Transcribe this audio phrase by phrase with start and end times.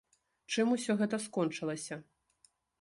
[0.55, 2.01] Чым усё гэта скончылася?